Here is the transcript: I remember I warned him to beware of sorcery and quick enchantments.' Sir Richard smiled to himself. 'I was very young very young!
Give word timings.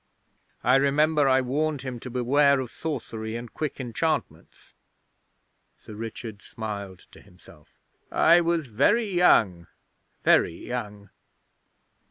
I 0.63 0.77
remember 0.77 1.29
I 1.29 1.41
warned 1.41 1.83
him 1.83 1.99
to 1.99 2.09
beware 2.09 2.59
of 2.59 2.71
sorcery 2.71 3.35
and 3.35 3.53
quick 3.53 3.79
enchantments.' 3.79 4.73
Sir 5.77 5.93
Richard 5.93 6.41
smiled 6.41 6.97
to 7.11 7.21
himself. 7.21 7.77
'I 8.11 8.41
was 8.41 8.65
very 8.65 9.07
young 9.13 9.67
very 10.23 10.55
young! 10.55 11.11